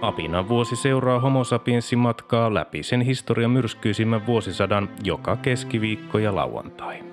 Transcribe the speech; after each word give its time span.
Apinan 0.00 0.48
vuosi 0.48 0.76
seuraa 0.76 1.20
homo 1.20 1.42
matkaa 1.96 2.54
läpi 2.54 2.82
sen 2.82 3.00
historian 3.00 3.50
myrskyisimmän 3.50 4.26
vuosisadan 4.26 4.88
joka 5.04 5.36
keskiviikko 5.36 6.18
ja 6.18 6.34
lauantai. 6.34 7.04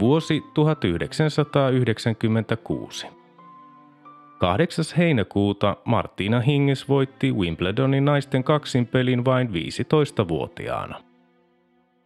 Vuosi 0.00 0.42
1996. 0.54 3.06
8. 4.38 4.84
heinäkuuta 4.98 5.76
Martina 5.84 6.40
Hingis 6.40 6.88
voitti 6.88 7.32
Wimbledonin 7.32 8.04
naisten 8.04 8.44
kaksinpelin 8.44 9.24
vain 9.24 9.48
15-vuotiaana. 9.48 11.07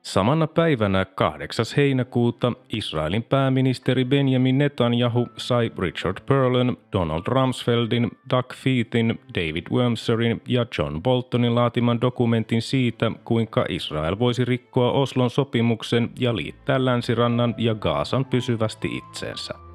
Samana 0.02 0.47
päivänä 0.47 1.05
8. 1.05 1.66
heinäkuuta 1.77 2.52
Israelin 2.73 3.23
pääministeri 3.23 4.05
Benjamin 4.05 4.59
Netanyahu 4.59 5.28
sai 5.37 5.70
Richard 5.78 6.17
Perlin, 6.27 6.77
Donald 6.92 7.22
Rumsfeldin, 7.27 8.11
Doug 8.31 8.53
Feethin, 8.55 9.20
David 9.34 9.67
Wormserin 9.72 10.42
ja 10.48 10.67
John 10.78 11.03
Boltonin 11.03 11.55
laatiman 11.55 12.00
dokumentin 12.00 12.62
siitä, 12.62 13.12
kuinka 13.25 13.64
Israel 13.69 14.19
voisi 14.19 14.44
rikkoa 14.44 14.92
Oslon 14.92 15.31
sopimuksen 15.31 16.11
ja 16.19 16.37
liittää 16.37 16.84
länsirannan 16.84 17.55
ja 17.59 17.75
Gaasan 17.75 18.25
pysyvästi 18.25 18.89
itseensä. 18.97 19.72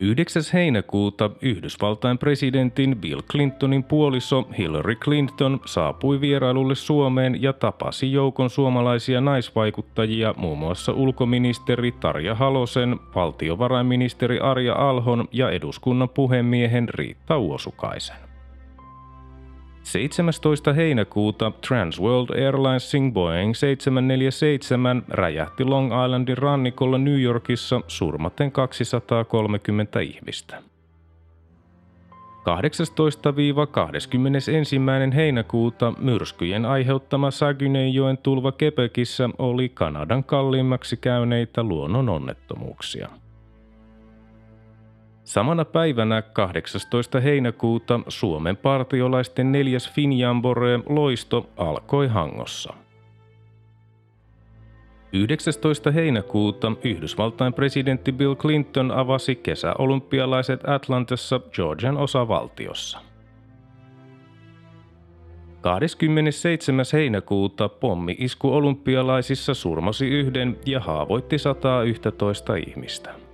9. 0.00 0.42
heinäkuuta 0.52 1.30
Yhdysvaltain 1.42 2.18
presidentin 2.18 2.96
Bill 3.00 3.20
Clintonin 3.20 3.84
puoliso 3.84 4.48
Hillary 4.58 4.94
Clinton 4.94 5.60
saapui 5.64 6.20
vierailulle 6.20 6.74
Suomeen 6.74 7.42
ja 7.42 7.52
tapasi 7.52 8.12
joukon 8.12 8.50
suomalaisia 8.50 9.20
naisvaikuttajia, 9.20 10.34
muun 10.36 10.58
muassa 10.58 10.92
ulkoministeri 10.92 11.92
Tarja 11.92 12.34
Halosen, 12.34 13.00
valtiovarainministeri 13.14 14.40
Arja 14.40 14.74
Alhon 14.74 15.28
ja 15.32 15.50
eduskunnan 15.50 16.08
puhemiehen 16.08 16.88
Riitta 16.88 17.38
Uosukaisen. 17.38 18.27
17. 19.92 20.72
heinäkuuta 20.72 21.52
Transworld 21.68 22.30
Airlinesin 22.30 23.12
Boeing 23.12 23.54
747 23.54 25.02
räjähti 25.08 25.64
Long 25.64 25.86
Islandin 26.04 26.38
rannikolla 26.38 26.98
New 26.98 27.20
Yorkissa 27.20 27.80
surmaten 27.86 28.52
230 28.52 30.00
ihmistä. 30.00 30.62
18-21. 35.10 35.14
heinäkuuta 35.14 35.92
myrskyjen 35.98 36.64
aiheuttama 36.64 37.30
Saguenayjoen 37.30 38.18
tulva 38.18 38.52
Kepekissä 38.52 39.30
oli 39.38 39.68
Kanadan 39.68 40.24
kalliimmaksi 40.24 40.96
käyneitä 40.96 41.62
luonnononnettomuuksia. 41.62 43.08
Samana 45.28 45.64
päivänä 45.64 46.22
18. 46.22 47.20
heinäkuuta 47.20 48.00
Suomen 48.08 48.56
partiolaisten 48.56 49.52
neljäs 49.52 49.92
Finjambore 49.92 50.80
loisto 50.88 51.50
alkoi 51.56 52.08
Hangossa. 52.08 52.74
19. 55.12 55.90
heinäkuuta 55.90 56.72
Yhdysvaltain 56.84 57.52
presidentti 57.52 58.12
Bill 58.12 58.34
Clinton 58.34 58.90
avasi 58.90 59.36
kesäolympialaiset 59.36 60.68
Atlantassa 60.68 61.40
Georgian 61.52 61.96
osavaltiossa. 61.96 62.98
27. 65.60 66.84
heinäkuuta 66.92 67.68
pommi-isku 67.68 68.54
olympialaisissa 68.54 69.54
surmasi 69.54 70.08
yhden 70.08 70.58
ja 70.66 70.80
haavoitti 70.80 71.38
111 71.38 72.56
ihmistä. 72.56 73.27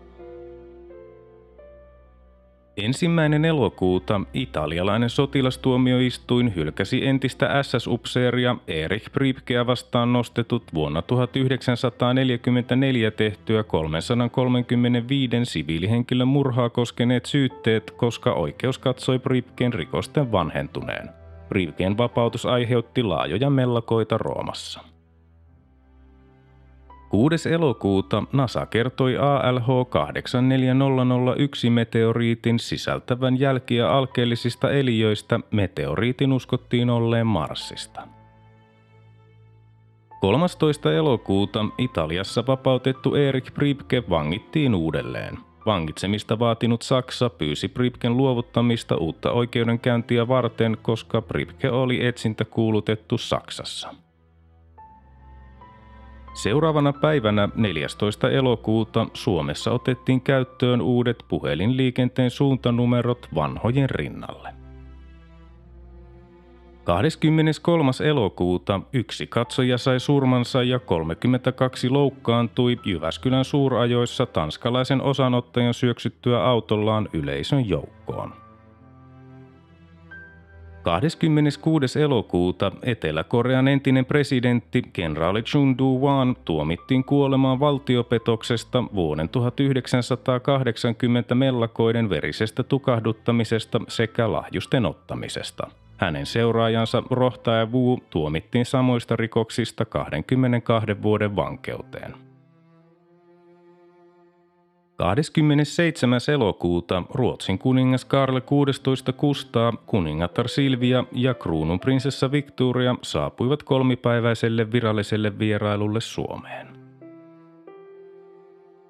Ensimmäinen 2.76 3.44
elokuuta 3.44 4.20
italialainen 4.32 5.10
sotilastuomioistuin 5.10 6.54
hylkäsi 6.56 7.06
entistä 7.06 7.62
SS-upseeria 7.62 8.56
Erich 8.68 9.12
Priebkeä 9.12 9.66
vastaan 9.66 10.12
nostetut 10.12 10.62
vuonna 10.74 11.02
1944 11.02 13.10
tehtyä 13.10 13.62
335 13.62 15.44
siviilihenkilön 15.44 16.28
murhaa 16.28 16.70
koskeneet 16.70 17.26
syytteet, 17.26 17.90
koska 17.90 18.32
oikeus 18.32 18.78
katsoi 18.78 19.18
Priebkeen 19.18 19.72
rikosten 19.72 20.32
vanhentuneen. 20.32 21.08
Priebkeen 21.48 21.98
vapautus 21.98 22.46
aiheutti 22.46 23.02
laajoja 23.02 23.50
mellakoita 23.50 24.18
Roomassa. 24.18 24.93
6. 27.14 27.48
elokuuta 27.52 28.22
NASA 28.32 28.66
kertoi 28.66 29.16
ALH 29.18 29.66
84001 29.88 31.70
meteoriitin 31.70 32.58
sisältävän 32.58 33.40
jälkiä 33.40 33.90
alkeellisista 33.90 34.70
eliöistä 34.70 35.40
meteoriitin 35.50 36.32
uskottiin 36.32 36.90
olleen 36.90 37.26
Marsista. 37.26 38.02
13. 40.20 40.92
elokuuta 40.92 41.64
Italiassa 41.78 42.44
vapautettu 42.46 43.14
Erik 43.14 43.54
Pribke 43.54 44.02
vangittiin 44.10 44.74
uudelleen. 44.74 45.38
Vangitsemista 45.66 46.38
vaatinut 46.38 46.82
Saksa 46.82 47.30
pyysi 47.30 47.68
Pribken 47.68 48.16
luovuttamista 48.16 48.96
uutta 48.96 49.32
oikeudenkäyntiä 49.32 50.28
varten, 50.28 50.76
koska 50.82 51.22
Pribke 51.22 51.70
oli 51.70 52.06
etsintä 52.06 52.44
kuulutettu 52.44 53.18
Saksassa. 53.18 53.94
Seuraavana 56.34 56.92
päivänä 56.92 57.48
14. 57.54 58.30
elokuuta 58.30 59.06
Suomessa 59.12 59.70
otettiin 59.70 60.20
käyttöön 60.20 60.80
uudet 60.80 61.24
puhelinliikenteen 61.28 62.30
suuntanumerot 62.30 63.28
vanhojen 63.34 63.90
rinnalle. 63.90 64.48
23. 66.84 67.90
elokuuta 68.04 68.80
yksi 68.92 69.26
katsoja 69.26 69.78
sai 69.78 70.00
surmansa 70.00 70.62
ja 70.62 70.78
32 70.78 71.88
loukkaantui 71.88 72.78
Jyväskylän 72.84 73.44
suurajoissa 73.44 74.26
tanskalaisen 74.26 75.02
osanottajan 75.02 75.74
syöksyttyä 75.74 76.44
autollaan 76.44 77.08
yleisön 77.12 77.68
joukkoon. 77.68 78.43
26. 80.84 82.00
elokuuta 82.00 82.72
Etelä-Korean 82.82 83.68
entinen 83.68 84.04
presidentti 84.04 84.82
kenraali 84.92 85.42
Chun 85.42 85.78
Doo-hwan 85.78 86.36
tuomittiin 86.44 87.04
kuolemaan 87.04 87.60
valtiopetoksesta 87.60 88.84
vuoden 88.94 89.28
1980 89.28 91.34
mellakoiden 91.34 92.10
verisestä 92.10 92.62
tukahduttamisesta 92.62 93.80
sekä 93.88 94.32
lahjusten 94.32 94.86
ottamisesta. 94.86 95.70
Hänen 95.96 96.26
seuraajansa 96.26 97.02
Rohtaja 97.10 97.66
Wu 97.66 97.98
tuomittiin 98.10 98.66
samoista 98.66 99.16
rikoksista 99.16 99.84
22 99.84 101.02
vuoden 101.02 101.36
vankeuteen. 101.36 102.23
27. 104.96 106.20
elokuuta 106.32 107.02
Ruotsin 107.10 107.58
kuningas 107.58 108.04
Karle 108.04 108.40
16 108.40 109.12
Kustaa, 109.12 109.72
kuningatar 109.86 110.48
Silvia 110.48 111.04
ja 111.12 111.34
kruununprinsessa 111.34 112.32
Victoria 112.32 112.94
saapuivat 113.02 113.62
kolmipäiväiselle 113.62 114.72
viralliselle 114.72 115.38
vierailulle 115.38 116.00
Suomeen. 116.00 116.66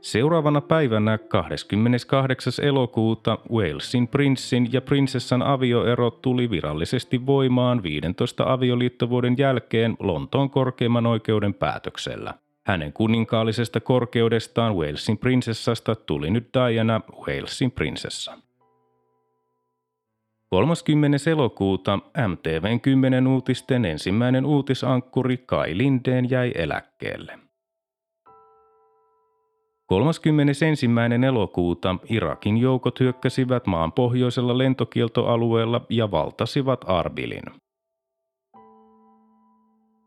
Seuraavana 0.01 0.61
päivänä 0.61 1.19
28. 1.19 2.53
elokuuta 2.65 3.39
Walesin 3.53 4.09
prinssin 4.09 4.73
ja 4.73 4.81
prinsessan 4.81 5.43
avioero 5.43 6.11
tuli 6.11 6.51
virallisesti 6.51 7.27
voimaan 7.27 7.83
15 7.83 8.53
avioliittovuoden 8.53 9.35
jälkeen 9.39 9.97
Lontoon 9.99 10.51
korkeimman 10.51 11.07
oikeuden 11.07 11.55
päätöksellä. 11.55 12.35
Hänen 12.67 12.93
kuninkaallisesta 12.93 13.81
korkeudestaan 13.81 14.77
Walesin 14.77 15.19
prinsessasta 15.19 15.95
tuli 15.95 16.31
nyt 16.31 16.49
Diana 16.55 17.01
Walesin 17.27 17.71
prinsessa. 17.71 18.39
30. 20.51 21.31
elokuuta 21.31 21.99
MTVn 22.29 22.81
10 22.81 23.27
uutisten 23.27 23.85
ensimmäinen 23.85 24.47
uutisankkuri 24.47 25.37
Kai 25.37 25.79
Lindeen 25.79 26.31
jäi 26.31 26.53
eläkkeelle. 26.55 27.39
31. 29.87 30.67
elokuuta 31.29 31.97
Irakin 32.09 32.57
joukot 32.57 33.01
hyökkäsivät 33.01 33.67
maan 33.67 33.93
pohjoisella 33.93 34.59
lentokieltoalueella 34.59 35.87
ja 35.89 36.11
valtasivat 36.11 36.81
Arbilin. 36.87 37.64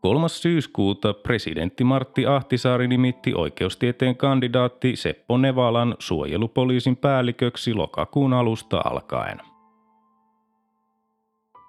3. 0.00 0.28
syyskuuta 0.28 1.14
presidentti 1.14 1.84
Martti 1.84 2.26
Ahtisaari 2.26 2.88
nimitti 2.88 3.34
oikeustieteen 3.34 4.16
kandidaatti 4.16 4.96
Seppo 4.96 5.36
Nevalan 5.38 5.96
suojelupoliisin 5.98 6.96
päälliköksi 6.96 7.74
lokakuun 7.74 8.32
alusta 8.32 8.80
alkaen. 8.84 9.38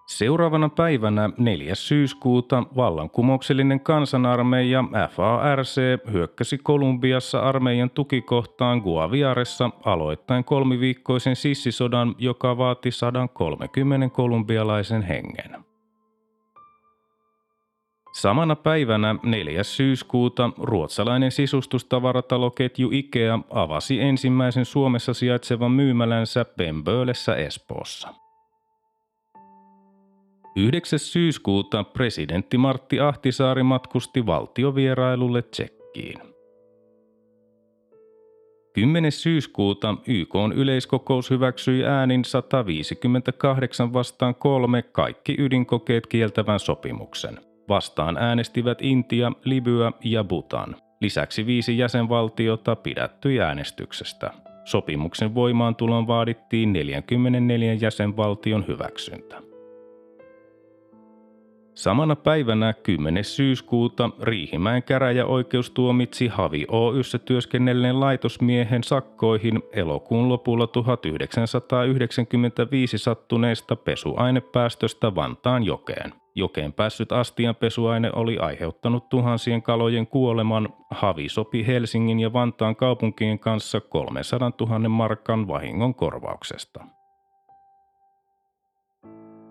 Seuraavana 0.08 0.70
päivänä 0.70 1.30
4. 1.38 1.76
syyskuuta 1.76 2.64
vallankumouksellinen 2.76 3.80
kansanarmeija 3.80 4.84
FARC 5.10 5.78
hyökkäsi 6.12 6.58
Kolumbiassa 6.58 7.40
armeijan 7.40 7.90
tukikohtaan 7.90 8.80
Guaviaressa 8.80 9.70
aloittaen 9.86 10.44
kolmiviikkoisen 10.44 11.36
sissisodan, 11.36 12.16
joka 12.18 12.58
vaati 12.58 12.92
130 12.92 14.10
kolumbialaisen 14.10 15.02
hengen. 15.02 15.69
Samana 18.19 18.56
päivänä 18.56 19.16
4. 19.24 19.63
syyskuuta 19.63 20.50
ruotsalainen 20.57 21.31
sisustustavarataloketju 21.31 22.89
Ikea 22.92 23.39
avasi 23.50 24.01
ensimmäisen 24.01 24.66
Suomessa 24.66 25.13
sijaitsevan 25.13 25.71
myymälänsä 25.71 26.45
Pemböölessä 26.45 27.36
Espoossa. 27.36 28.13
9. 30.56 31.00
syyskuuta 31.00 31.83
presidentti 31.83 32.57
Martti 32.57 33.00
Ahtisaari 33.00 33.63
matkusti 33.63 34.25
valtiovierailulle 34.25 35.42
Tsekkiin. 35.42 36.19
10. 38.74 39.12
syyskuuta 39.12 39.95
YK 40.07 40.36
yleiskokous 40.56 41.30
hyväksyi 41.30 41.86
äänin 41.86 42.25
158 42.25 43.94
vastaan 43.94 44.36
kolme 44.36 44.81
kaikki 44.81 45.36
ydinkokeet 45.39 46.07
kieltävän 46.07 46.60
sopimuksen. 46.60 47.49
Vastaan 47.69 48.18
äänestivät 48.18 48.81
Intia, 48.81 49.31
Libya 49.45 49.92
ja 50.04 50.24
Bhutan. 50.24 50.75
Lisäksi 51.01 51.45
viisi 51.45 51.77
jäsenvaltiota 51.77 52.75
pidättyi 52.75 53.42
äänestyksestä. 53.42 54.31
Sopimuksen 54.66 55.36
voimaantulon 55.36 56.07
vaadittiin 56.07 56.74
44 56.74 57.74
jäsenvaltion 57.74 58.68
hyväksyntä. 58.68 59.42
Samana 61.74 62.16
päivänä 62.16 62.74
10. 62.74 63.24
syyskuuta 63.24 64.10
Riihimäen 64.21 64.83
käräjäoikeus 64.83 65.71
tuomitsi 65.71 66.27
Havi 66.27 66.66
Oyssä 66.68 67.19
työskennelleen 67.19 68.00
laitosmiehen 68.00 68.83
sakkoihin 68.83 69.63
elokuun 69.71 70.30
lopulla 70.30 70.68
1995 70.68 72.98
sattuneesta 72.98 73.75
pesuainepäästöstä 73.75 75.16
Vantaan 75.16 75.63
jokeen. 75.63 76.13
Jokeen 76.40 76.74
päässyt 76.74 77.12
astian 77.12 77.56
pesuaine 77.56 78.12
oli 78.14 78.38
aiheuttanut 78.38 79.10
tuhansien 79.10 79.62
kalojen 79.62 80.08
kuoleman. 80.08 80.70
Havi 80.92 81.30
sopi 81.30 81.68
Helsingin 81.68 82.20
ja 82.20 82.34
Vantaan 82.34 82.76
kaupunkien 82.76 83.40
kanssa 83.40 83.82
300 83.82 84.52
000 84.62 84.90
markan 84.90 85.48
vahingon 85.48 85.96
korvauksesta. 85.96 86.84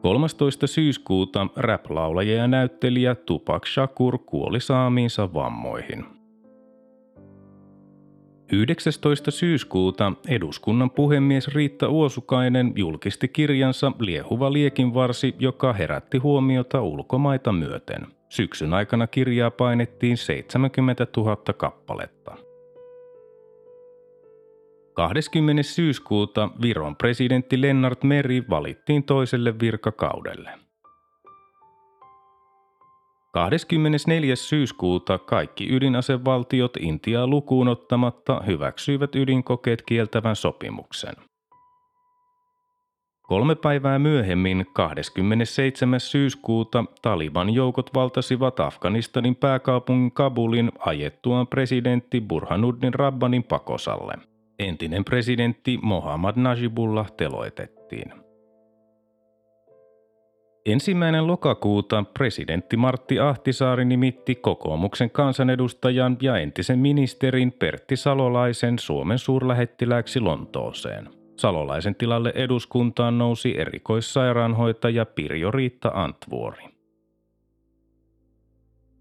13. 0.02 0.66
syyskuuta 0.66 1.46
rap-laulaja 1.56 2.34
ja 2.34 2.48
näyttelijä 2.48 3.14
Tupac 3.14 3.66
Shakur 3.66 4.18
kuoli 4.18 4.60
saamiinsa 4.60 5.34
vammoihin. 5.34 6.17
19. 8.52 9.30
syyskuuta 9.30 10.12
eduskunnan 10.28 10.90
puhemies 10.90 11.48
Riitta 11.48 11.88
Uosukainen 11.88 12.72
julkisti 12.76 13.28
kirjansa 13.28 13.92
Liehuva 13.98 14.52
liekinvarsi, 14.52 15.34
joka 15.38 15.72
herätti 15.72 16.18
huomiota 16.18 16.82
ulkomaita 16.82 17.52
myöten. 17.52 18.06
Syksyn 18.28 18.74
aikana 18.74 19.06
kirjaa 19.06 19.50
painettiin 19.50 20.16
70 20.16 21.06
000 21.16 21.36
kappaletta. 21.36 22.36
20. 24.94 25.62
syyskuuta 25.62 26.50
Viron 26.62 26.96
presidentti 26.96 27.60
Lennart 27.60 28.02
Meri 28.02 28.44
valittiin 28.50 29.04
toiselle 29.04 29.60
virkakaudelle. 29.60 30.67
24. 33.38 34.36
syyskuuta 34.36 35.18
kaikki 35.18 35.68
ydinasevaltiot 35.70 36.76
Intiaa 36.80 37.26
lukuun 37.26 37.68
ottamatta 37.68 38.42
hyväksyivät 38.46 39.14
ydinkokeet 39.14 39.82
kieltävän 39.82 40.36
sopimuksen. 40.36 41.14
Kolme 43.22 43.54
päivää 43.54 43.98
myöhemmin, 43.98 44.66
27. 44.72 46.00
syyskuuta, 46.00 46.84
Taliban 47.02 47.54
joukot 47.54 47.90
valtasivat 47.94 48.60
Afganistanin 48.60 49.36
pääkaupungin 49.36 50.12
Kabulin 50.12 50.72
ajettuaan 50.78 51.46
presidentti 51.46 52.20
Burhanuddin 52.20 52.94
Rabbanin 52.94 53.44
pakosalle– 53.44 54.14
entinen 54.58 55.04
presidentti 55.04 55.78
Mohammad 55.82 56.36
Najibullah 56.36 57.12
teloitettiin. 57.12 58.27
Ensimmäinen 60.66 61.26
lokakuuta 61.26 62.04
presidentti 62.14 62.76
Martti 62.76 63.20
Ahtisaari 63.20 63.84
nimitti 63.84 64.34
kokoomuksen 64.34 65.10
kansanedustajan 65.10 66.16
ja 66.22 66.36
entisen 66.36 66.78
ministerin 66.78 67.52
Pertti 67.52 67.96
Salolaisen 67.96 68.78
Suomen 68.78 69.18
suurlähettilääksi 69.18 70.20
Lontooseen. 70.20 71.08
Salolaisen 71.36 71.94
tilalle 71.94 72.32
eduskuntaan 72.34 73.18
nousi 73.18 73.60
erikoissairaanhoitaja 73.60 75.06
Pirjo 75.06 75.50
Riitta 75.50 75.90
Antvuori. 75.94 76.64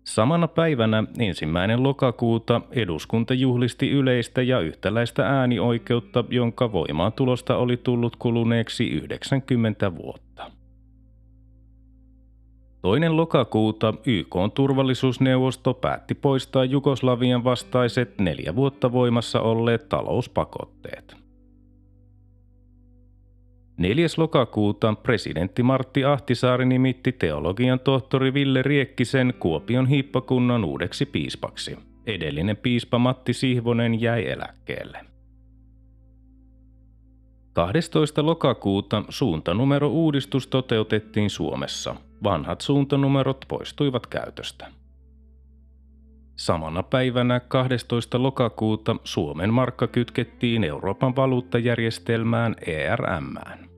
Samana 0.03 0.47
päivänä 0.47 1.03
ensimmäinen 1.19 1.83
lokakuuta 1.83 2.61
eduskunta 2.71 3.33
juhlisti 3.33 3.91
yleistä 3.91 4.41
ja 4.41 4.59
yhtäläistä 4.59 5.27
äänioikeutta, 5.39 6.23
jonka 6.29 6.71
voimaantulosta 6.71 7.57
oli 7.57 7.77
tullut 7.77 8.15
kuluneeksi 8.15 8.89
90 8.89 9.95
vuotta. 9.95 10.51
Toinen 12.81 13.17
lokakuuta 13.17 13.93
YK 14.05 14.35
turvallisuusneuvosto 14.53 15.73
päätti 15.73 16.15
poistaa 16.15 16.65
Jugoslavian 16.65 17.43
vastaiset 17.43 18.17
neljä 18.19 18.55
vuotta 18.55 18.91
voimassa 18.91 19.41
olleet 19.41 19.89
talouspakotteet. 19.89 21.17
4. 23.77 24.07
lokakuuta 24.17 24.93
presidentti 24.93 25.63
Martti 25.63 26.05
Ahtisaari 26.05 26.65
nimitti 26.65 27.11
teologian 27.11 27.79
tohtori 27.79 28.33
Ville 28.33 28.61
Riekkisen 28.61 29.33
Kuopion 29.39 29.87
hiippakunnan 29.87 30.65
uudeksi 30.65 31.05
piispaksi. 31.05 31.77
Edellinen 32.05 32.57
piispa 32.57 32.99
Matti 32.99 33.33
Sihvonen 33.33 34.01
jäi 34.01 34.29
eläkkeelle. 34.29 35.06
12. 37.57 38.25
lokakuuta 38.25 39.03
suuntanumero 39.09 39.87
uudistus 39.87 40.47
toteutettiin 40.47 41.29
Suomessa. 41.29 41.95
Vanhat 42.23 42.61
suuntanumerot 42.61 43.45
poistuivat 43.47 44.07
käytöstä. 44.07 44.67
Samana 46.35 46.83
päivänä 46.83 47.39
12. 47.39 48.23
lokakuuta 48.23 48.95
Suomen 49.03 49.53
markka 49.53 49.87
kytkettiin 49.87 50.63
Euroopan 50.63 51.15
valuuttajärjestelmään 51.15 52.55
ERMään. 52.67 53.69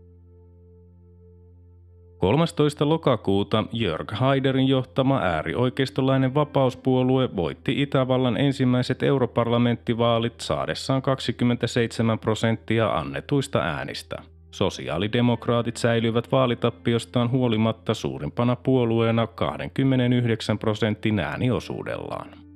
13. 2.19 2.89
lokakuuta 2.89 3.63
Jörg 3.71 4.11
Haiderin 4.11 4.67
johtama 4.67 5.19
äärioikeistolainen 5.19 6.33
vapauspuolue 6.33 7.35
voitti 7.35 7.81
Itävallan 7.81 8.37
ensimmäiset 8.37 9.03
europarlamenttivaalit 9.03 10.33
saadessaan 10.41 11.01
27 11.01 12.19
prosenttia 12.19 12.89
annetuista 12.89 13.59
äänistä. 13.59 14.17
Sosiaalidemokraatit 14.51 15.77
säilyivät 15.77 16.31
vaalitappiostaan 16.31 17.31
huolimatta 17.31 17.93
suurimpana 17.93 18.55
puolueena 18.55 19.27
29 19.27 20.59
prosentin 20.59 21.19
ääniosuudellaan. 21.19 22.48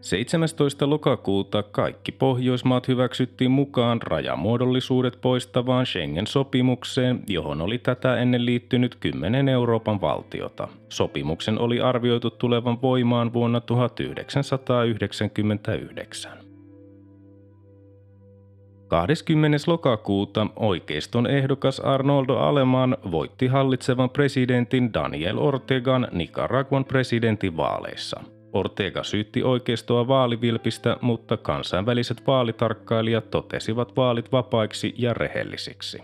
17. 0.00 0.90
lokakuuta 0.90 1.62
kaikki 1.62 2.12
Pohjoismaat 2.12 2.88
hyväksyttiin 2.88 3.50
mukaan 3.50 4.02
rajamuodollisuudet 4.02 5.18
poistavaan 5.20 5.86
Schengen-sopimukseen, 5.86 7.22
johon 7.28 7.60
oli 7.60 7.78
tätä 7.78 8.16
ennen 8.16 8.46
liittynyt 8.46 8.96
10 9.00 9.48
Euroopan 9.48 10.00
valtiota. 10.00 10.68
Sopimuksen 10.88 11.58
oli 11.58 11.80
arvioitu 11.80 12.30
tulevan 12.30 12.82
voimaan 12.82 13.32
vuonna 13.32 13.60
1999. 13.60 16.32
20. 18.88 19.58
lokakuuta 19.66 20.46
oikeiston 20.56 21.26
ehdokas 21.26 21.80
Arnoldo 21.80 22.36
Aleman 22.36 22.96
voitti 23.10 23.46
hallitsevan 23.46 24.10
presidentin 24.10 24.94
Daniel 24.94 25.38
Ortegan 25.38 26.08
Nicaraguan 26.12 26.84
presidentin 26.84 27.56
vaaleissa– 27.56 28.20
Ortega 28.56 29.02
syytti 29.02 29.42
oikeistoa 29.42 30.08
vaalivilpistä, 30.08 30.96
mutta 31.00 31.36
kansainväliset 31.36 32.26
vaalitarkkailijat 32.26 33.30
totesivat 33.30 33.96
vaalit 33.96 34.32
vapaiksi 34.32 34.94
ja 34.98 35.14
rehellisiksi. 35.14 36.02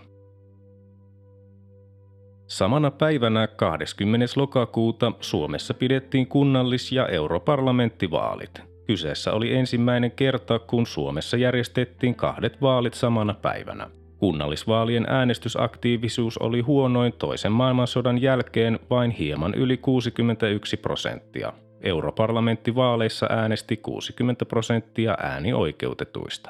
Samana 2.47 2.91
päivänä 2.91 3.47
20. 3.47 4.25
lokakuuta 4.35 5.11
Suomessa 5.19 5.73
pidettiin 5.73 6.27
kunnallis- 6.27 6.91
ja 6.91 7.07
europarlamenttivaalit. 7.07 8.61
Kyseessä 8.87 9.33
oli 9.33 9.53
ensimmäinen 9.53 10.11
kerta, 10.11 10.59
kun 10.59 10.87
Suomessa 10.87 11.37
järjestettiin 11.37 12.15
kahdet 12.15 12.61
vaalit 12.61 12.93
samana 12.93 13.33
päivänä. 13.33 13.89
Kunnallisvaalien 14.17 15.05
äänestysaktiivisuus 15.09 16.37
oli 16.37 16.61
huonoin 16.61 17.13
toisen 17.13 17.51
maailmansodan 17.51 18.21
jälkeen 18.21 18.79
vain 18.89 19.11
hieman 19.11 19.53
yli 19.53 19.77
61 19.77 20.77
prosenttia. 20.77 21.53
Europarlamenttivaaleissa 21.83 23.27
äänesti 23.29 23.77
60 23.77 24.45
prosenttia 24.45 25.17
äänioikeutetuista. 25.19 26.49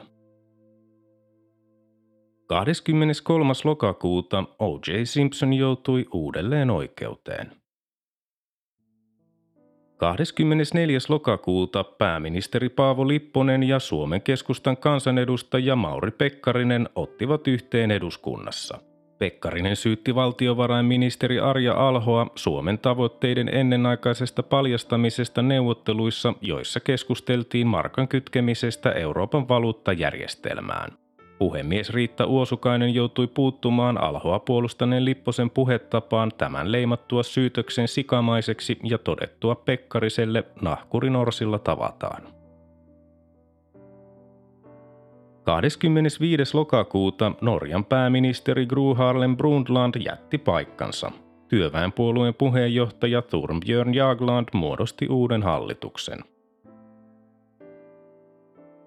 23. 2.47 3.53
lokakuuta 3.63 4.43
O.J. 4.59 5.03
Simpson 5.03 5.53
joutui 5.53 6.05
uudelleen 6.13 6.69
oikeuteen. 6.69 7.51
24. 9.97 10.99
lokakuuta 11.09 11.83
pääministeri 11.83 12.69
Paavo 12.69 13.07
Lipponen 13.07 13.63
ja 13.63 13.79
Suomen 13.79 14.21
keskustan 14.21 14.77
kansanedustaja 14.77 15.75
Mauri 15.75 16.11
Pekkarinen 16.11 16.89
ottivat 16.95 17.47
yhteen 17.47 17.91
eduskunnassa– 17.91 18.79
Pekkarinen 19.19 19.75
syytti 19.75 20.15
valtiovarainministeri 20.15 21.39
Arja 21.39 21.73
Alhoa 21.87 22.27
Suomen 22.35 22.79
tavoitteiden 22.79 23.49
ennenaikaisesta 23.55 24.43
paljastamisesta 24.43 25.41
neuvotteluissa, 25.41 26.33
joissa 26.41 26.79
keskusteltiin 26.79 27.67
markan 27.67 28.07
kytkemisestä 28.07 28.91
Euroopan 28.91 29.47
valuuttajärjestelmään. 29.47 30.91
Puhemies 31.39 31.89
Riitta 31.89 32.25
Uosukainen 32.25 32.93
joutui 32.93 33.27
puuttumaan 33.27 34.01
Alhoa 34.01 34.39
puolustaneen 34.39 35.05
Lipposen 35.05 35.49
puhetapaan 35.49 36.31
tämän 36.37 36.71
leimattua 36.71 37.23
syytöksen 37.23 37.87
sikamaiseksi 37.87 38.79
ja 38.83 38.97
todettua 38.97 39.55
Pekkariselle 39.55 40.43
nahkurinorsilla 40.61 41.59
tavataan. 41.59 42.42
25. 45.43 46.57
lokakuuta 46.57 47.31
Norjan 47.41 47.85
pääministeri 47.85 48.65
Gro 48.65 48.93
Harlem 48.93 49.37
Brundtland 49.37 49.95
jätti 50.05 50.37
paikkansa. 50.37 51.11
Työväenpuolueen 51.47 52.33
puheenjohtaja 52.33 53.21
Thorbjörn 53.21 53.93
Jagland 53.93 54.47
muodosti 54.53 55.07
uuden 55.09 55.43
hallituksen. 55.43 56.19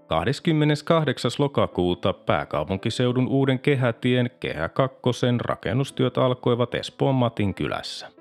28. 0.07 1.31
lokakuuta 1.39 2.13
pääkaupunkiseudun 2.13 3.29
uuden 3.29 3.59
kehätien 3.59 4.31
Kehä 4.41 4.69
2 4.69 5.01
rakennustyöt 5.41 6.19
alkoivat 6.19 6.75
Espoon 6.75 7.15
Matin 7.15 7.55
kylässä. 7.55 8.16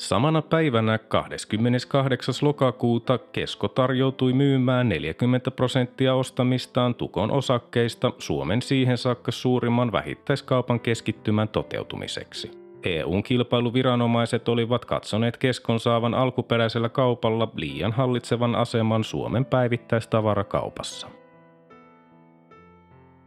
Samana 0.00 0.42
päivänä 0.42 0.98
28. 0.98 2.34
lokakuuta 2.42 3.18
Kesko 3.18 3.68
tarjoutui 3.68 4.32
myymään 4.32 4.88
40 4.88 5.50
prosenttia 5.50 6.14
ostamistaan 6.14 6.94
Tukon 6.94 7.30
osakkeista 7.30 8.12
Suomen 8.18 8.62
siihen 8.62 8.98
saakka 8.98 9.32
suurimman 9.32 9.92
vähittäiskaupan 9.92 10.80
keskittymän 10.80 11.48
toteutumiseksi. 11.48 12.50
EUn 12.82 13.22
kilpailuviranomaiset 13.22 14.48
olivat 14.48 14.84
katsoneet 14.84 15.36
Keskon 15.36 15.80
saavan 15.80 16.14
alkuperäisellä 16.14 16.88
kaupalla 16.88 17.48
liian 17.54 17.92
hallitsevan 17.92 18.54
aseman 18.54 19.04
Suomen 19.04 19.44
päivittäistavarakaupassa. 19.44 21.08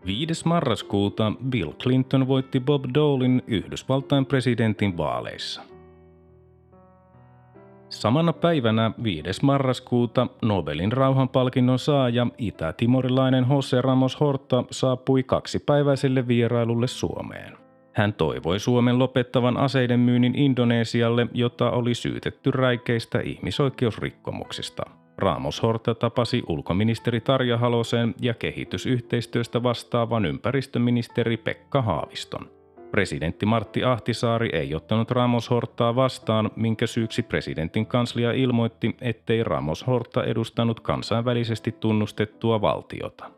5. 0.05 0.47
marraskuuta 0.47 1.33
Bill 1.49 1.71
Clinton 1.71 2.27
voitti 2.27 2.59
Bob 2.59 2.85
Dolin 2.93 3.43
Yhdysvaltain 3.47 4.25
presidentin 4.25 4.97
vaaleissa– 4.97 5.61
Samana 8.03 8.33
päivänä 8.33 8.91
5. 9.03 9.23
marraskuuta 9.41 10.27
Nobelin 10.41 10.91
rauhanpalkinnon 10.91 11.79
saaja 11.79 12.27
itä-timorilainen 12.37 13.45
Jose 13.49 13.81
Ramos 13.81 14.19
Horta 14.19 14.63
saapui 14.71 15.23
kaksipäiväiselle 15.23 16.27
vierailulle 16.27 16.87
Suomeen. 16.87 17.57
Hän 17.93 18.13
toivoi 18.13 18.59
Suomen 18.59 18.99
lopettavan 18.99 19.57
aseiden 19.57 19.99
myynnin 19.99 20.35
Indonesialle, 20.35 21.27
jota 21.33 21.71
oli 21.71 21.93
syytetty 21.93 22.51
räikeistä 22.51 23.19
ihmisoikeusrikkomuksista. 23.19 24.83
Ramos 25.17 25.63
Horta 25.63 25.95
tapasi 25.95 26.43
ulkoministeri 26.47 27.21
Tarja 27.21 27.57
Halosen 27.57 28.15
ja 28.21 28.33
kehitysyhteistyöstä 28.33 29.63
vastaavan 29.63 30.25
ympäristöministeri 30.25 31.37
Pekka 31.37 31.81
Haaviston. 31.81 32.62
Presidentti 32.93 33.45
Martti 33.45 33.83
Ahtisaari 33.83 34.49
ei 34.53 34.75
ottanut 34.75 35.11
Ramos 35.11 35.49
Hortaa 35.49 35.95
vastaan, 35.95 36.51
minkä 36.55 36.87
syyksi 36.87 37.23
presidentin 37.23 37.85
kanslia 37.85 38.31
ilmoitti, 38.31 38.95
ettei 39.01 39.43
Ramos 39.43 39.87
Horta 39.87 40.23
edustanut 40.23 40.79
kansainvälisesti 40.79 41.71
tunnustettua 41.71 42.61
valtiota. 42.61 43.31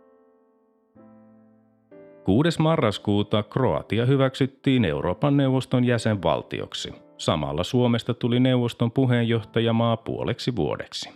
6. 2.23 2.61
marraskuuta 2.61 3.43
Kroatia 3.43 4.05
hyväksyttiin 4.05 4.85
Euroopan 4.85 5.37
neuvoston 5.37 5.85
jäsenvaltioksi. 5.85 6.93
Samalla 7.17 7.63
Suomesta 7.63 8.13
tuli 8.13 8.39
neuvoston 8.39 8.91
puheenjohtajamaa 8.91 9.97
puoleksi 9.97 10.55
vuodeksi. 10.55 11.09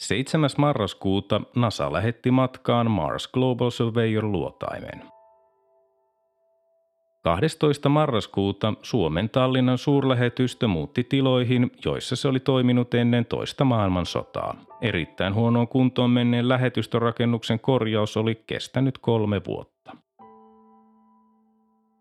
7. 0.00 0.50
marraskuuta 0.58 1.40
NASA 1.56 1.92
lähetti 1.92 2.30
matkaan 2.30 2.90
Mars 2.90 3.28
Global 3.28 3.70
Surveyor 3.70 4.24
luotaimen. 4.24 5.12
12. 7.22 7.88
marraskuuta 7.88 8.74
Suomen 8.82 9.30
Tallinnan 9.30 9.78
suurlähetystö 9.78 10.68
muutti 10.68 11.04
tiloihin, 11.04 11.70
joissa 11.84 12.16
se 12.16 12.28
oli 12.28 12.40
toiminut 12.40 12.94
ennen 12.94 13.26
toista 13.26 13.64
maailmansotaa. 13.64 14.56
Erittäin 14.80 15.34
huonoon 15.34 15.68
kuntoon 15.68 16.10
menneen 16.10 16.48
lähetystörakennuksen 16.48 17.60
korjaus 17.60 18.16
oli 18.16 18.42
kestänyt 18.46 18.98
kolme 18.98 19.40
vuotta. 19.46 19.96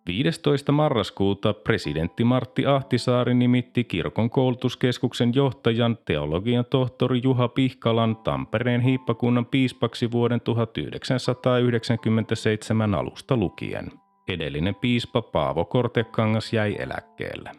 15. 0.08 0.72
marraskuuta 0.72 1.54
presidentti 1.54 2.24
Martti 2.24 2.66
Ahtisaari 2.66 3.34
nimitti 3.34 3.84
kirkon 3.84 4.30
koulutuskeskuksen 4.30 5.32
johtajan 5.36 5.98
teologian 6.06 6.66
tohtori 6.70 7.22
Juha 7.24 7.48
Pihkalan 7.48 8.16
Tampereen 8.16 8.82
hiippakunnan 8.82 9.46
piispaksi 9.46 10.12
vuoden 10.12 10.42
1997 10.42 12.96
alusta 12.96 13.38
lukien. 13.38 13.92
Edellinen 14.34 14.76
piispa 14.76 15.22
Paavo 15.22 15.66
Kortekangas 15.66 16.54
jäi 16.54 16.76
eläkkeelle. 16.80 17.52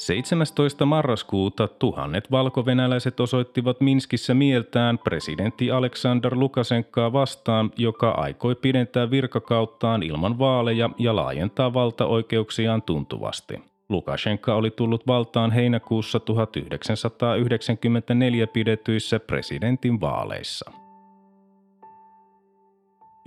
17. 0.00 0.86
marraskuuta 0.86 1.68
tuhannet 1.68 2.30
valkovenäläiset 2.30 3.20
osoittivat 3.20 3.80
Minskissä 3.80 4.34
mieltään 4.34 4.98
presidentti 4.98 5.70
Aleksander 5.70 6.34
Lukasenkaa 6.34 7.12
vastaan, 7.12 7.70
joka 7.76 8.10
aikoi 8.10 8.54
pidentää 8.54 9.10
virkakauttaan 9.10 10.02
ilman 10.02 10.38
vaaleja 10.38 10.90
ja 10.98 11.16
laajentaa 11.16 11.74
valtaoikeuksiaan 11.74 12.82
tuntuvasti. 12.82 13.62
Lukashenka 13.88 14.54
oli 14.54 14.70
tullut 14.70 15.06
valtaan 15.06 15.50
heinäkuussa 15.50 16.20
1994 16.20 18.46
pidetyissä 18.46 19.20
presidentin 19.20 20.00
vaaleissa. 20.00 20.70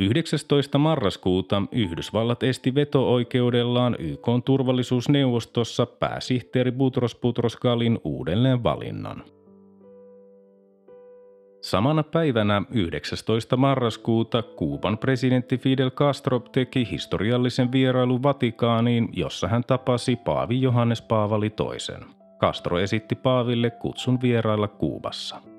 19. 0.03 0.77
marraskuuta 0.77 1.61
Yhdysvallat 1.71 2.43
esti 2.43 2.75
veto-oikeudellaan 2.75 3.95
YK 3.99 4.27
turvallisuusneuvostossa 4.45 5.85
pääsihteeri 5.85 6.71
Butros 6.71 7.15
Putroskalin 7.15 7.99
uudelleen 8.03 8.63
valinnan. 8.63 9.23
Samana 11.61 12.03
päivänä 12.03 12.61
19. 12.71 13.57
marraskuuta 13.57 14.41
Kuuban 14.41 14.97
presidentti 14.97 15.57
Fidel 15.57 15.91
Castro 15.91 16.39
teki 16.39 16.87
historiallisen 16.91 17.71
vierailun 17.71 18.23
Vatikaaniin, 18.23 19.09
jossa 19.13 19.47
hän 19.47 19.63
tapasi 19.63 20.15
Paavi 20.15 20.61
Johannes 20.61 21.01
Paavali 21.01 21.45
II. 21.45 22.07
Castro 22.39 22.79
esitti 22.79 23.15
Paaville 23.15 23.69
kutsun 23.69 24.21
vierailla 24.21 24.67
Kuubassa. 24.67 25.52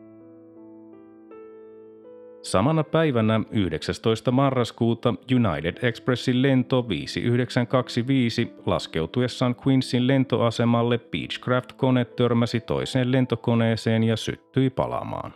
Samana 2.44 2.84
päivänä 2.84 3.40
19. 3.50 4.30
marraskuuta 4.30 5.14
United 5.34 5.88
Expressin 5.88 6.42
lento 6.42 6.88
5925 6.88 8.52
laskeutuessaan 8.66 9.56
Queensin 9.66 10.06
lentoasemalle 10.06 10.98
Beechcraft-kone 10.98 12.04
törmäsi 12.04 12.60
toiseen 12.60 13.12
lentokoneeseen 13.12 14.04
ja 14.04 14.16
syttyi 14.16 14.70
palamaan. 14.70 15.34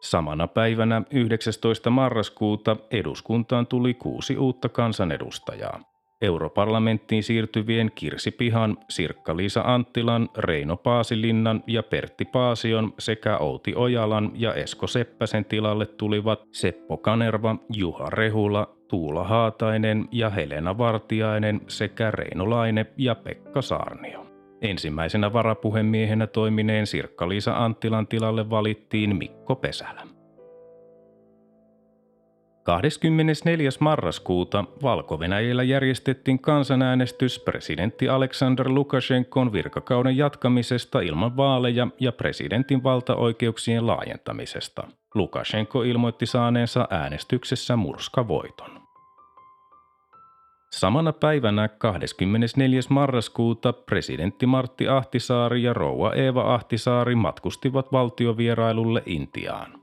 Samana 0.00 0.48
päivänä 0.48 1.02
19. 1.10 1.90
marraskuuta 1.90 2.76
eduskuntaan 2.90 3.66
tuli 3.66 3.94
kuusi 3.94 4.36
uutta 4.36 4.68
kansanedustajaa. 4.68 5.97
Europarlamenttiin 6.22 7.22
siirtyvien 7.22 7.90
Kirsi 7.94 8.30
Pihan, 8.30 8.76
Sirkka-Liisa 8.88 9.62
Anttilan, 9.64 10.28
Reino 10.38 10.76
Paasilinnan 10.76 11.64
ja 11.66 11.82
Pertti 11.82 12.24
Paasion 12.24 12.92
sekä 12.98 13.38
Outi 13.38 13.72
Ojalan 13.76 14.30
ja 14.34 14.54
Esko 14.54 14.86
Seppäsen 14.86 15.44
tilalle 15.44 15.86
tulivat 15.86 16.42
Seppo 16.52 16.96
Kanerva, 16.96 17.56
Juha 17.72 18.10
Rehula, 18.10 18.76
Tuula 18.88 19.24
Haatainen 19.24 20.08
ja 20.12 20.30
Helena 20.30 20.78
Vartiainen 20.78 21.60
sekä 21.68 22.10
Reino 22.10 22.50
Laine 22.50 22.86
ja 22.96 23.14
Pekka 23.14 23.62
Saarnio. 23.62 24.26
Ensimmäisenä 24.62 25.32
varapuhemiehenä 25.32 26.26
toimineen 26.26 26.86
Sirkka-Liisa 26.86 27.64
Anttilan 27.64 28.06
tilalle 28.06 28.50
valittiin 28.50 29.16
Mikko 29.16 29.56
Pesälä. 29.56 30.17
24. 32.68 33.70
marraskuuta 33.80 34.64
valko 34.82 35.18
järjestettiin 35.68 36.38
kansanäänestys 36.38 37.38
presidentti 37.38 38.08
Aleksander 38.08 38.68
Lukashenkon 38.68 39.52
virkakauden 39.52 40.16
jatkamisesta 40.16 41.00
ilman 41.00 41.36
vaaleja 41.36 41.88
ja 42.00 42.12
presidentin 42.12 42.82
valtaoikeuksien 42.82 43.86
laajentamisesta. 43.86 44.86
Lukashenko 45.14 45.82
ilmoitti 45.82 46.26
saaneensa 46.26 46.88
äänestyksessä 46.90 47.76
murskavoiton. 47.76 48.70
Samana 50.72 51.12
päivänä 51.12 51.68
24. 51.68 52.80
marraskuuta 52.88 53.72
presidentti 53.72 54.46
Martti 54.46 54.88
Ahtisaari 54.88 55.62
ja 55.62 55.72
rouva 55.72 56.12
Eeva 56.12 56.54
Ahtisaari 56.54 57.14
matkustivat 57.14 57.92
valtiovierailulle 57.92 59.02
Intiaan. 59.06 59.77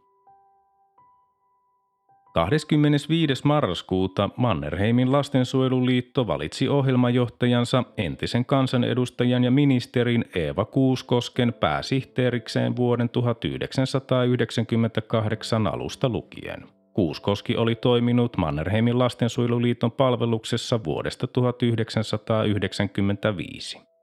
25. 2.35 3.33
marraskuuta 3.43 4.29
Mannerheimin 4.37 5.11
lastensuojeluliitto 5.11 6.27
valitsi 6.27 6.69
ohjelmajohtajansa 6.69 7.83
entisen 7.97 8.45
kansanedustajan 8.45 9.43
ja 9.43 9.51
ministerin 9.51 10.25
Eeva 10.35 10.65
Kuuskosken 10.65 11.53
pääsihteerikseen 11.53 12.75
vuoden 12.75 13.09
1998 13.09 15.67
alusta 15.67 16.09
lukien. 16.09 16.63
Kuuskoski 16.93 17.57
oli 17.57 17.75
toiminut 17.75 18.37
Mannerheimin 18.37 18.99
lastensuojeluliiton 18.99 19.91
palveluksessa 19.91 20.79
vuodesta 20.83 21.27
1995. 21.27 23.94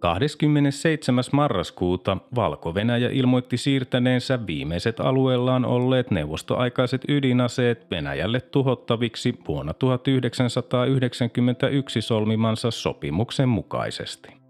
27. 0.00 1.24
marraskuuta 1.32 2.16
Valko-Venäjä 2.34 3.10
ilmoitti 3.12 3.56
siirtäneensä 3.56 4.46
viimeiset 4.46 5.00
alueellaan 5.00 5.64
olleet 5.64 6.10
neuvostoaikaiset 6.10 7.02
ydinaseet 7.08 7.90
Venäjälle 7.90 8.40
tuhottaviksi 8.40 9.38
vuonna 9.48 9.74
1991 9.74 12.02
solmimansa 12.02 12.70
sopimuksen 12.70 13.48
mukaisesti. 13.48 14.40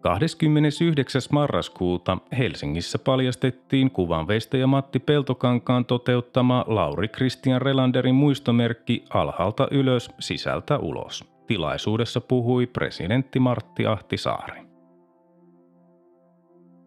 29. 0.00 1.22
marraskuuta 1.32 2.18
Helsingissä 2.38 2.98
paljastettiin 2.98 3.90
kuvanveistäjä 3.90 4.66
Matti 4.66 4.98
Peltokankaan 4.98 5.84
toteuttama 5.84 6.64
Lauri 6.66 7.08
Christian 7.08 7.62
Relanderin 7.62 8.14
muistomerkki 8.14 9.04
alhaalta 9.10 9.68
ylös, 9.70 10.10
sisältä 10.20 10.78
ulos. 10.78 11.33
Tilaisuudessa 11.46 12.20
puhui 12.20 12.66
presidentti 12.66 13.38
Martti 13.38 13.86
Ahtisaari. 13.86 14.60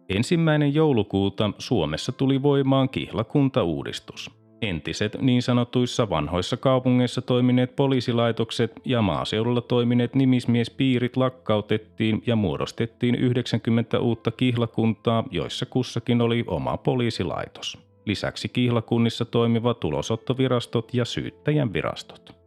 Ensimmäinen 0.08 0.74
joulukuuta 0.74 1.50
Suomessa 1.58 2.12
tuli 2.12 2.42
voimaan 2.42 2.88
kihlakuntauudistus. 2.88 4.30
Entiset 4.62 5.16
niin 5.20 5.42
sanotuissa 5.42 6.10
vanhoissa 6.10 6.56
kaupungeissa 6.56 7.22
toimineet 7.22 7.76
poliisilaitokset 7.76 8.72
ja 8.84 9.02
maaseudulla 9.02 9.60
toimineet 9.60 10.14
nimismiespiirit 10.14 11.16
lakkautettiin 11.16 12.22
ja 12.26 12.36
muodostettiin 12.36 13.14
90 13.14 14.00
uutta 14.00 14.30
kihlakuntaa, 14.30 15.24
joissa 15.30 15.66
kussakin 15.66 16.20
oli 16.20 16.44
oma 16.46 16.76
poliisilaitos. 16.76 17.78
Lisäksi 18.06 18.48
kihlakunnissa 18.48 19.24
toimivat 19.24 19.84
ulosottovirastot 19.84 20.94
ja 20.94 21.04
syyttäjän 21.04 21.72
virastot. 21.72 22.37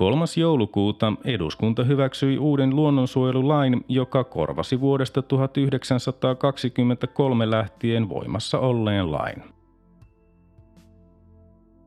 3. 0.00 0.24
joulukuuta 0.36 1.12
eduskunta 1.24 1.84
hyväksyi 1.84 2.38
uuden 2.38 2.76
luonnonsuojelulain, 2.76 3.84
joka 3.88 4.24
korvasi 4.24 4.80
vuodesta 4.80 5.22
1923 5.22 7.50
lähtien 7.50 8.08
voimassa 8.08 8.58
olleen 8.58 9.12
lain. 9.12 9.42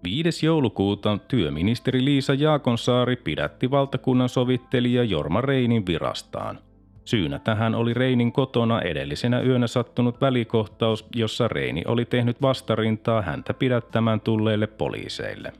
5. 0.03 0.45
joulukuuta 0.45 1.17
työministeri 1.27 2.05
Liisa 2.05 2.33
Jaakonsaari 2.33 3.15
pidätti 3.15 3.71
valtakunnan 3.71 4.29
sovittelija 4.29 5.03
Jorma 5.03 5.41
Reinin 5.41 5.85
virastaan. 5.85 6.59
Syynä 7.05 7.39
tähän 7.39 7.75
oli 7.75 7.93
Reinin 7.93 8.31
kotona 8.31 8.81
edellisenä 8.81 9.41
yönä 9.41 9.67
sattunut 9.67 10.21
välikohtaus, 10.21 11.05
jossa 11.15 11.47
Reini 11.47 11.83
oli 11.87 12.05
tehnyt 12.05 12.41
vastarintaa 12.41 13.21
häntä 13.21 13.53
pidättämään 13.53 14.21
tulleille 14.21 14.67
poliiseille. 14.67 15.53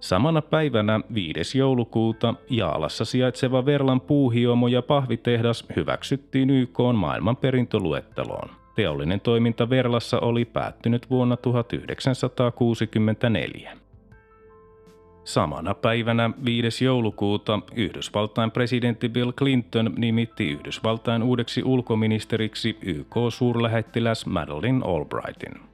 Samana 0.00 0.42
päivänä 0.42 1.00
5. 1.14 1.58
joulukuuta 1.58 2.34
Jaalassa 2.50 3.04
sijaitseva 3.04 3.66
Verlan 3.66 4.00
puuhiomo 4.00 4.68
ja 4.68 4.82
pahvitehdas 4.82 5.64
hyväksyttiin 5.76 6.50
YK 6.50 6.78
maailmanperintöluetteloon. 6.94 8.50
Teollinen 8.74 9.20
toiminta 9.20 9.70
Verlassa 9.70 10.20
oli 10.20 10.44
päättynyt 10.44 11.10
vuonna 11.10 11.36
1964. 11.36 13.78
Samana 15.24 15.74
päivänä 15.74 16.30
5. 16.44 16.84
joulukuuta 16.84 17.60
Yhdysvaltain 17.74 18.50
presidentti 18.50 19.08
Bill 19.08 19.32
Clinton 19.32 19.92
nimitti 19.96 20.50
Yhdysvaltain 20.50 21.22
uudeksi 21.22 21.62
ulkoministeriksi 21.64 22.78
YK-suurlähettiläs 22.82 24.26
Madeleine 24.26 24.80
Albrightin. 24.84 25.69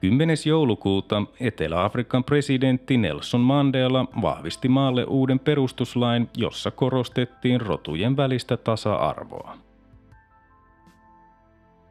10. 0.00 0.36
joulukuuta 0.46 1.22
Etelä-Afrikan 1.40 2.24
presidentti 2.24 2.96
Nelson 2.96 3.40
Mandela 3.40 4.06
vahvisti 4.22 4.68
maalle 4.68 5.04
uuden 5.04 5.38
perustuslain, 5.38 6.28
jossa 6.36 6.70
korostettiin 6.70 7.60
rotujen 7.60 8.16
välistä 8.16 8.56
tasa-arvoa. 8.56 9.56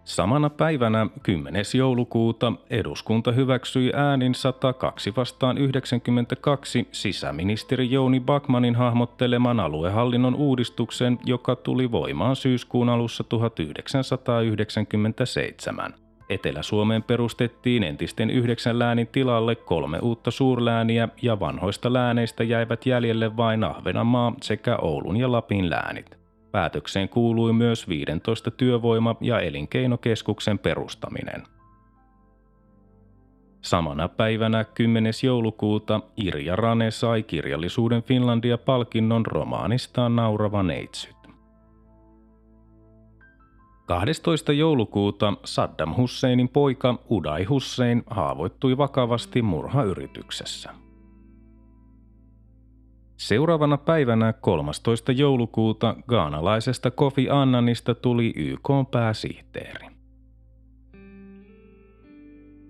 Samana 0.04 0.50
päivänä 0.50 1.08
10. 1.24 1.64
joulukuuta 1.78 2.54
eduskunta 2.70 3.32
hyväksyi 3.32 3.92
äänin 3.96 4.36
102 4.36 5.14
vastaan 5.18 5.58
92 5.58 6.88
sisäministeri 6.92 7.92
Jouni 7.92 8.20
Bakmanin 8.20 8.76
hahmotteleman 8.76 9.60
aluehallinnon 9.60 10.36
uudistuksen, 10.36 11.20
joka 11.26 11.56
tuli 11.56 11.92
voimaan 11.92 12.36
syyskuun 12.36 12.90
alussa 12.90 13.24
1997. 13.24 16.09
Etelä-Suomeen 16.30 17.04
perustettiin 17.04 17.84
entisten 17.84 18.30
yhdeksän 18.30 18.80
läänin 18.80 19.08
tilalle 19.08 19.56
kolme 19.56 20.00
uutta 20.00 20.32
suurlääniä 20.32 21.10
ja 21.22 21.40
vanhoista 21.40 21.94
lääneistä 21.94 22.44
jäivät 22.44 22.86
jäljelle 22.86 23.38
vain 23.38 23.64
Ahvenanmaa 23.64 24.34
sekä 24.42 24.78
Oulun 24.78 25.18
ja 25.18 25.32
Lapin 25.32 25.70
läänit. 25.70 26.18
Päätökseen 26.52 27.10
kuului 27.10 27.54
myös 27.54 27.90
15 27.90 28.52
työvoima- 28.52 29.16
ja 29.22 29.40
elinkeinokeskuksen 29.40 30.60
perustaminen. 30.60 31.44
Samana 33.62 34.08
päivänä 34.08 34.64
10. 34.64 35.14
joulukuuta 35.24 36.02
Irja 36.18 36.56
Rane 36.56 36.92
sai 36.92 37.24
kirjallisuuden 37.24 38.04
Finlandia-palkinnon 38.04 39.26
romaanistaan 39.26 40.16
Naurava 40.16 40.64
neitsyt. 40.64 41.19
12. 43.90 44.54
joulukuuta 44.54 45.34
Saddam 45.46 45.96
Husseinin 45.98 46.50
poika 46.50 47.00
Uday 47.12 47.44
Hussein 47.44 48.04
haavoittui 48.10 48.78
vakavasti 48.78 49.42
murhayrityksessä. 49.42 50.70
Seuraavana 53.18 53.78
päivänä 53.78 54.34
13. 54.34 55.12
joulukuuta 55.12 55.96
gaanalaisesta 56.08 56.92
Kofi 56.92 57.30
Annanista 57.30 57.96
tuli 57.96 58.34
YK 58.36 58.70
pääsihteeri. 58.92 59.99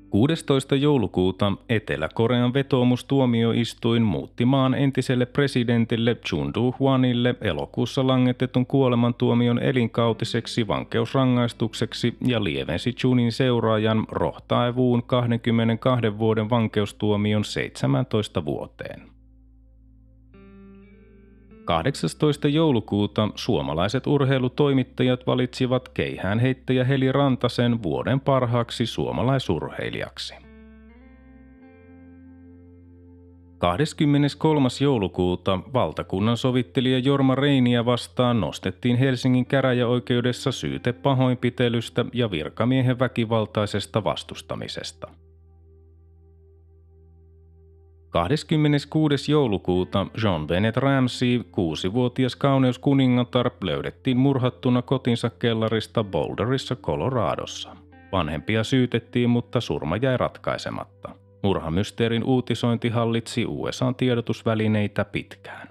16. 0.09 0.75
joulukuuta 0.75 1.51
Etelä-Korean 1.69 2.53
vetoomustuomioistuin 2.53 4.01
muutti 4.01 4.45
maan 4.45 4.73
entiselle 4.73 5.25
presidentille 5.25 6.15
Chun 6.15 6.53
Doo-hwanille 6.53 7.35
elokuussa 7.41 8.07
langetetun 8.07 8.65
kuolemantuomion 8.65 9.59
elinkautiseksi 9.59 10.67
vankeusrangaistukseksi 10.67 12.17
ja 12.25 12.43
lievensi 12.43 12.93
Chunin 12.93 13.31
seuraajan 13.31 14.05
rohtaivuun 14.11 15.03
22 15.03 16.17
vuoden 16.17 16.49
vankeustuomion 16.49 17.45
17 17.45 18.45
vuoteen. 18.45 19.18
18. 21.69 22.47
joulukuuta 22.47 23.29
suomalaiset 23.35 24.07
urheilutoimittajat 24.07 25.27
valitsivat 25.27 25.89
keihäänheittäjä 25.89 26.83
Heli 26.83 27.11
Rantasen 27.11 27.83
vuoden 27.83 28.19
parhaaksi 28.19 28.85
suomalaisurheilijaksi. 28.85 30.33
23. 33.57 34.69
joulukuuta 34.81 35.59
valtakunnan 35.73 36.37
sovittelija 36.37 36.99
Jorma 36.99 37.35
Reiniä 37.35 37.85
vastaan 37.85 38.41
nostettiin 38.41 38.97
Helsingin 38.97 39.45
käräjäoikeudessa 39.45 40.51
syyte 40.51 40.93
pahoinpitelystä 40.93 42.05
ja 42.13 42.31
virkamiehen 42.31 42.99
väkivaltaisesta 42.99 44.03
vastustamisesta. 44.03 45.07
26. 48.09 49.31
joulukuuta 49.31 50.07
John 50.23 50.47
Bennett 50.47 50.77
Ramsey, 50.77 51.43
kuusivuotias 51.51 52.35
kauneuskuningatar, 52.35 53.51
löydettiin 53.63 54.17
murhattuna 54.17 54.81
kotinsa 54.81 55.29
kellarista 55.29 56.03
Boulderissa, 56.03 56.75
Coloradossa. 56.75 57.75
Vanhempia 58.11 58.63
syytettiin, 58.63 59.29
mutta 59.29 59.61
surma 59.61 59.97
jäi 59.97 60.17
ratkaisematta. 60.17 61.09
Murhamysteerin 61.43 62.23
uutisointi 62.23 62.89
hallitsi 62.89 63.45
USAn 63.45 63.95
tiedotusvälineitä 63.95 65.05
pitkään. 65.05 65.67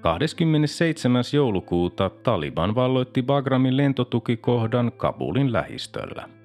27. 0.00 1.24
joulukuuta 1.32 2.10
Taliban 2.10 2.74
valloitti 2.74 3.22
Bagramin 3.22 3.76
lentotukikohdan 3.76 4.92
Kabulin 4.96 5.52
lähistöllä. 5.52 6.39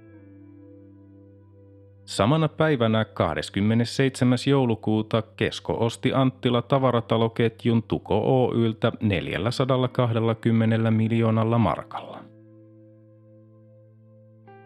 Samana 2.06 2.48
päivänä 2.48 3.06
27. 3.06 4.38
joulukuuta 4.48 5.22
Kesko 5.22 5.86
osti 5.86 6.14
Anttila 6.14 6.62
tavarataloketjun 6.62 7.84
Tuko 7.84 8.48
Oyltä 8.48 8.92
420 9.02 10.92
miljoonalla 10.92 11.58
markalla. 11.58 12.20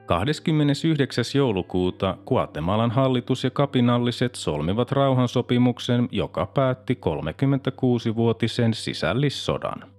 29. 0.06 1.25
joulukuuta 1.36 2.17
Guatemalan 2.25 2.91
hallitus 2.91 3.43
ja 3.43 3.49
kapinalliset 3.49 4.36
solmivat 4.36 4.91
rauhansopimuksen, 4.91 6.08
joka 6.12 6.45
päätti 6.45 6.99
36-vuotisen 7.06 8.73
sisällissodan. 8.73 9.99